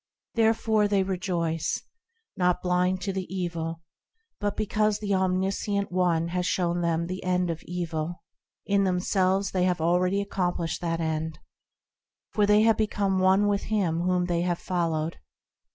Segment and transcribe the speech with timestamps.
[0.33, 1.83] Therefore, they rejoice;
[2.35, 3.83] Not blind to the evil,
[4.39, 8.23] But because the Omniscient One has shown them the end of evil;
[8.65, 11.37] Yea, in themselves they have already accomplished that end,
[12.31, 15.19] For they have become One with Him whom they have followed.